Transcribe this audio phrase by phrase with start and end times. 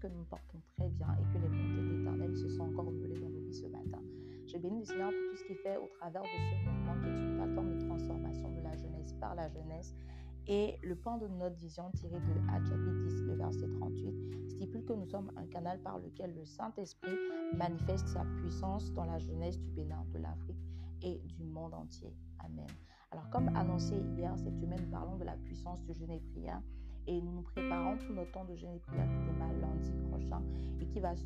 [0.00, 3.20] que nous portons très bien et que les bontés de l'Éternel se sont encore renouvelées
[3.20, 4.02] dans nos vies ce matin.
[4.46, 7.08] Je bénis le Seigneur pour tout ce qu'il fait au travers de ce mouvement qui
[7.08, 9.94] est une plateforme de transformation de la jeunesse par la jeunesse.
[10.46, 14.94] Et le point de notre vision tiré de chapitre 10, le verset 38, stipule que
[14.94, 17.16] nous sommes un canal par lequel le Saint-Esprit
[17.54, 20.64] manifeste sa puissance dans la jeunesse du Bénin, de l'Afrique
[21.02, 22.12] et du monde entier.
[22.40, 22.66] Amen.
[23.12, 26.62] Alors, comme annoncé hier, cette semaine, nous parlons de la puissance du jeûne et prière
[27.10, 30.40] et nous nous préparons pour notre temps de jeûne et prière qui démarre lundi prochain
[30.80, 31.24] et qui va se,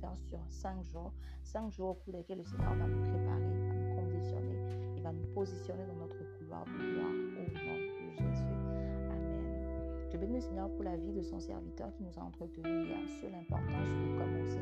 [0.00, 1.12] faire sur cinq jours.
[1.42, 4.56] Cinq jours au cours desquels le Seigneur va nous préparer, va nous conditionner
[4.94, 8.44] et va nous positionner dans notre couloir de gloire au nom de Jésus.
[9.08, 10.08] Amen.
[10.12, 13.08] Je bénis le Seigneur pour la vie de son serviteur qui nous a entretenu hier
[13.18, 14.60] sur l'importance de commencer,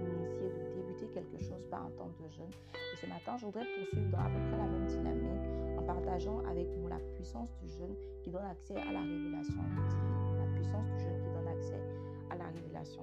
[0.00, 2.50] d'initier, de débuter quelque chose par un temps de jeûne.
[2.72, 6.40] Et ce matin, je voudrais poursuivre dans à peu près la même dynamique en partageant
[6.50, 10.36] avec nous la puissance du jeûne qui donne accès à la révélation divine.
[10.38, 11.82] La puissance du jeûne qui donne accès
[12.30, 13.02] à la révélation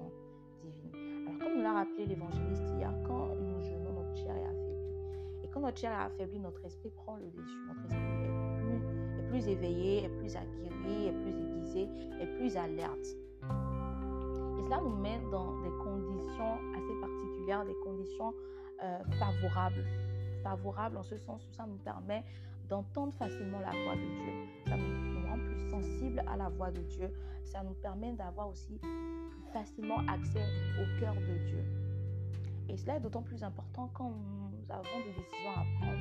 [0.62, 1.26] divine.
[1.26, 5.44] Alors, comme nous l'a rappelé l'évangéliste hier, quand nous jeûnons, notre chair est affaiblie.
[5.44, 7.58] Et quand notre chair est affaiblie, notre esprit prend le dessus.
[7.66, 11.88] Notre esprit est plus, éveillé, est plus aguerri, est plus aiguisé,
[12.20, 13.06] est plus alerte.
[14.58, 18.32] Et cela nous met dans des conditions assez particulières, des conditions
[18.84, 19.84] euh, favorables.
[20.44, 22.22] Favorables en ce sens où ça nous permet
[22.68, 24.32] d'entendre facilement la voix de Dieu.
[24.66, 27.10] Ça nous, rend plus sensibles à la voix de Dieu.
[27.44, 30.44] Ça nous permet d'avoir aussi plus facilement accès
[30.80, 31.64] au cœur de Dieu.
[32.68, 35.98] Et cela est d'autant plus important quand nous avons des décisions à prendre,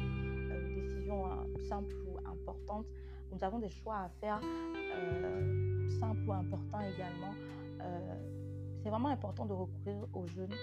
[0.51, 2.85] euh, des décisions euh, simples ou importantes.
[3.31, 7.33] Nous avons des choix à faire, euh, simples ou importants également.
[8.83, 10.53] c'est vraiment important de recourir au jeûne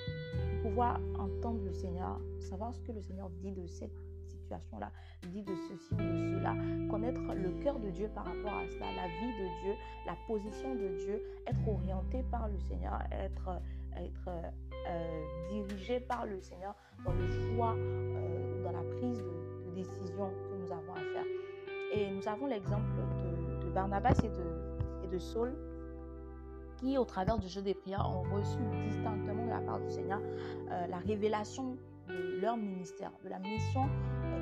[0.63, 3.99] pour pouvoir entendre le Seigneur, savoir ce que le Seigneur dit de cette
[4.45, 4.91] situation-là,
[5.29, 6.55] dit de ceci ou de cela,
[6.91, 9.75] connaître le cœur de Dieu par rapport à cela, la vie de Dieu,
[10.07, 13.61] la position de Dieu, être orienté par le Seigneur, être,
[13.97, 16.75] être euh, dirigé par le Seigneur
[17.05, 21.25] dans le choix, euh, dans la prise de, décision que nous avons à faire.
[21.93, 22.85] Et nous avons l'exemple
[23.65, 25.53] de, Barnabas et de, et Saul
[26.77, 30.21] qui, au travers du jeu des prières, ont reçu distinctement de la part du Seigneur
[30.71, 31.77] euh, la révélation
[32.09, 33.89] de leur ministère, de la mission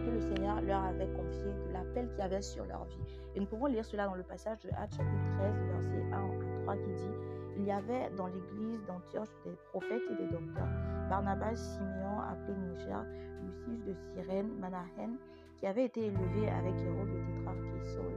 [0.04, 3.00] que le Seigneur leur avait confié, de l'appel qu'il avait sur leur vie.
[3.34, 6.62] Et nous pouvons lire cela dans le passage de Actes chapitre 13, verset 1 à
[6.62, 7.14] 3 qui dit
[7.56, 10.68] Il y avait dans l'église d'Antioche des prophètes et des docteurs,
[11.08, 13.04] Barnabas, Simeon, appelé Niger,
[13.44, 15.16] Lucius de Cyrène, Manahen,
[15.58, 18.12] qui avait été élevé avec Hérode le tétrarque et Saul.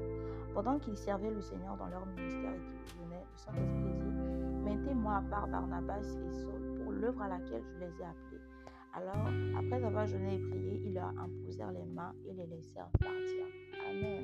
[0.53, 4.15] Pendant qu'ils servaient le Seigneur dans leur ministère et qu'ils venaient, le Saint-Esprit dit
[4.63, 8.34] Mettez-moi à part Barnabas et Saul pour l'œuvre à laquelle je les ai appelés.
[8.95, 13.45] Alors, après avoir jeûné et prié, ils leur imposèrent les mains et les laissèrent partir.
[13.89, 14.23] Amen.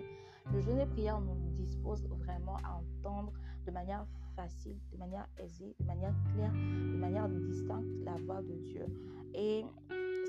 [0.54, 3.34] Le jeûne et prière nous dispose vraiment à entendre
[3.66, 4.06] de manière
[4.38, 8.86] facile, de manière aisée, de manière claire, de manière distincte la voix de Dieu.
[9.34, 9.66] Et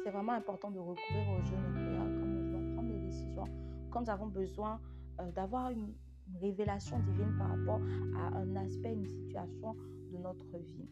[0.03, 3.45] c'est vraiment important de recourir au jeûne et prière quand nous devons prendre des décisions,
[3.91, 4.81] quand nous avons besoin
[5.21, 5.95] euh, d'avoir une
[6.41, 7.81] révélation divine par rapport
[8.17, 9.77] à un aspect, une situation
[10.11, 10.89] de notre vie.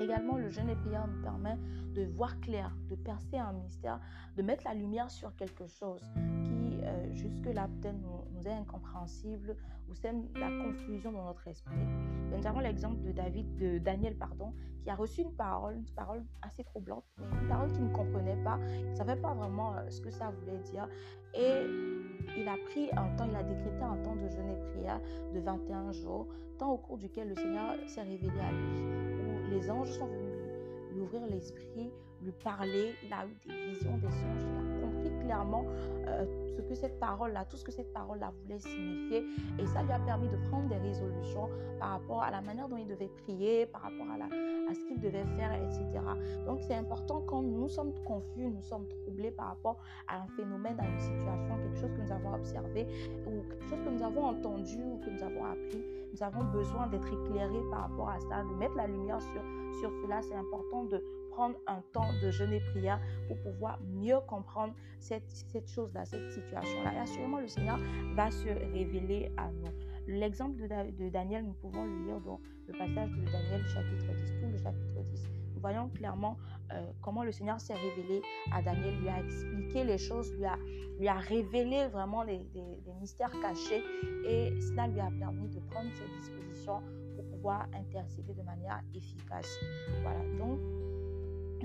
[0.00, 1.56] Également, le jeûne et prière nous permet
[1.94, 4.00] de voir clair, de percer un mystère,
[4.36, 6.00] de mettre la lumière sur quelque chose
[6.44, 9.56] qui euh, jusque-là peut-être nous, est incompréhensible
[9.90, 11.74] ou sème la confusion dans notre esprit.
[12.30, 16.24] nous avons l'exemple de David, de Daniel, pardon, qui a reçu une parole, une parole
[16.42, 19.90] assez troublante, mais une parole qu'il ne comprenait pas, il ne savait pas vraiment euh,
[19.90, 20.88] ce que ça voulait dire.
[21.34, 21.64] Et
[22.36, 25.00] il a pris un temps, il a décrété un temps de jeûne et prière
[25.34, 29.90] de 21 jours, temps au cours duquel le Seigneur s'est révélé à lui les anges
[29.90, 30.28] sont venus
[30.92, 31.90] lui, ouvrir l'esprit,
[32.22, 32.94] lui parler.
[33.04, 34.57] Il a eu des visions, des.
[35.30, 36.24] Euh,
[36.56, 39.24] ce que cette parole-là, tout ce que cette parole-là voulait signifier.
[39.58, 42.76] Et ça lui a permis de prendre des résolutions par rapport à la manière dont
[42.76, 46.00] il devait prier, par rapport à, la, à ce qu'il devait faire, etc.
[46.46, 49.76] Donc c'est important quand nous sommes confus, nous sommes troublés par rapport
[50.08, 52.86] à un phénomène, à une situation, quelque chose que nous avons observé
[53.26, 56.86] ou quelque chose que nous avons entendu ou que nous avons appris nous avons besoin
[56.86, 59.42] d'être éclairés par rapport à ça, de mettre la lumière sur,
[59.80, 60.22] sur cela.
[60.22, 61.02] C'est important de
[61.38, 66.32] prendre un temps de jeûne et prière pour pouvoir mieux comprendre cette, cette chose-là, cette
[66.32, 66.94] situation-là.
[66.94, 67.78] Et assurément, le Seigneur
[68.16, 69.70] va se révéler à nous.
[70.08, 74.48] L'exemple de, Daniel, nous pouvons le lire dans le passage de Daniel chapitre 10, tout
[74.50, 75.28] le chapitre 10.
[75.54, 76.36] Nous voyons clairement
[76.72, 78.20] euh, comment le Seigneur s'est révélé
[78.52, 80.56] à Daniel, lui a expliqué les choses, lui a,
[80.98, 82.40] lui a révélé vraiment des,
[83.00, 83.84] mystères cachés
[84.26, 86.82] et cela lui a permis de prendre ses dispositions
[87.14, 89.56] pour pouvoir intercéder de manière efficace.
[90.02, 90.58] Voilà, donc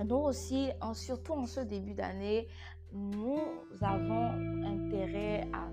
[0.01, 2.47] nous aussi, surtout en ce début d'année,
[2.91, 3.39] nous
[3.81, 4.29] avons
[4.65, 5.67] intérêt à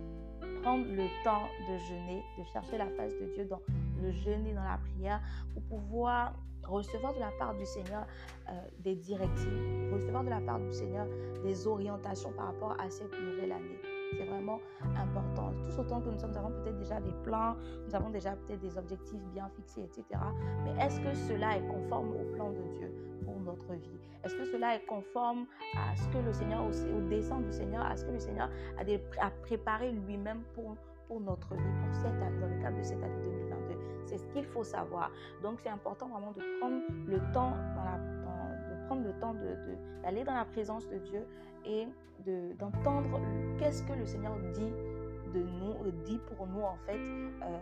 [0.62, 3.60] prendre le temps de jeûner, de chercher la face de Dieu dans
[4.02, 5.20] le jeûne et dans la prière
[5.54, 6.34] pour pouvoir
[6.64, 8.06] recevoir de la part du Seigneur
[8.48, 11.06] euh, des directives, recevoir de la part du Seigneur
[11.42, 13.80] des orientations par rapport à cette nouvelle année.
[14.16, 14.60] C'est vraiment
[14.96, 15.09] important.
[15.78, 17.56] Autant que nous, sommes, avons peut-être déjà des plans,
[17.86, 20.20] nous avons déjà peut-être des objectifs bien fixés, etc.
[20.64, 22.92] Mais est-ce que cela est conforme au plan de Dieu
[23.24, 23.98] pour notre vie?
[24.24, 25.46] Est-ce que cela est conforme
[25.76, 29.30] à ce que le Seigneur, au, dessein du Seigneur, à ce que le Seigneur a,
[29.42, 30.76] préparé lui-même pour,
[31.20, 33.74] notre vie, pour cette année, dans le cadre de cette année 2022
[34.04, 35.10] C'est ce qu'il faut savoir.
[35.42, 37.98] Donc c'est important vraiment de prendre le temps dans la,
[38.96, 39.34] le temps
[40.02, 41.24] d'aller dans la présence de Dieu
[41.64, 41.86] et
[42.58, 43.20] d'entendre
[43.58, 44.72] qu'est-ce que le Seigneur dit
[45.32, 47.60] de nous, euh, dit pour nous en fait euh,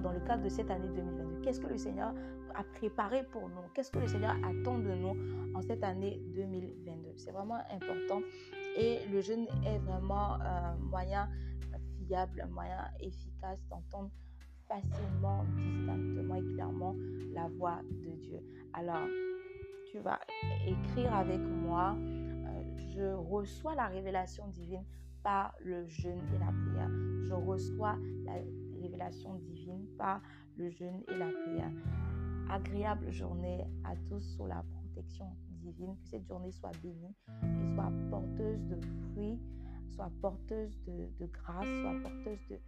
[0.00, 1.40] dans le cadre de cette année 2022.
[1.42, 2.14] Qu'est-ce que le Seigneur
[2.54, 3.62] a préparé pour nous?
[3.74, 5.16] Qu'est-ce que le Seigneur attend de nous
[5.54, 8.20] en cette année 2022 C'est vraiment important
[8.76, 11.28] et le jeûne est vraiment un moyen
[12.06, 14.10] fiable, un moyen efficace d'entendre
[14.68, 16.96] facilement, distinctement et clairement
[17.32, 18.40] la voix de Dieu.
[18.72, 19.06] Alors,
[19.90, 20.18] tu vas
[20.66, 22.62] écrire avec moi, euh,
[22.94, 24.84] je reçois la révélation divine
[25.24, 26.90] par le jeûne et la prière.
[27.24, 28.34] Je reçois la
[28.80, 30.20] révélation divine par
[30.56, 31.72] le jeûne et la prière.
[32.50, 35.96] Agréable journée à tous sous la protection divine.
[35.96, 37.16] Que cette journée soit bénie
[37.74, 38.80] soit porteuse de
[39.12, 39.40] fruits,
[39.90, 42.60] soit porteuse de, grâce, soit porteuse de,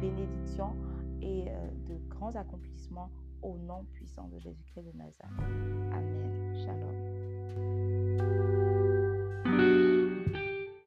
[0.00, 0.76] bénédictions
[1.20, 3.10] et euh, de grands accomplissements
[3.42, 5.40] au nom puissant de Jésus-Christ de Nazareth.
[5.92, 6.54] Amen.
[6.64, 8.53] Shalom.